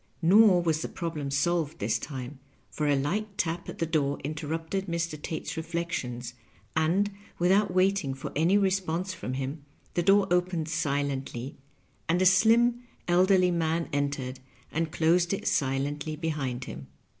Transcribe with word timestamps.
Nor 0.23 0.63
was 0.63 0.81
the 0.81 0.87
problem 0.87 1.29
solved 1.29 1.77
this 1.77 1.99
time, 1.99 2.39
for 2.71 2.87
a 2.87 2.95
light 2.95 3.37
tap 3.37 3.69
at 3.69 3.77
the 3.77 3.85
door 3.85 4.17
interrupted 4.23 4.87
Mr. 4.87 5.21
Tate's 5.21 5.55
reflections, 5.55 6.33
and, 6.75 7.11
with 7.37 7.51
out 7.51 7.71
waiting 7.71 8.15
for 8.15 8.31
any 8.35 8.57
response 8.57 9.13
from 9.13 9.35
him, 9.35 9.63
the 9.93 10.01
door 10.01 10.25
opened 10.31 10.69
silently, 10.69 11.55
and 12.09 12.19
a 12.19 12.25
slim, 12.25 12.81
elderly 13.07 13.51
man 13.51 13.89
entered, 13.93 14.39
and 14.71 14.91
closed 14.91 15.33
it 15.33 15.47
silently 15.47 16.15
behind 16.15 16.65
him. 16.65 16.87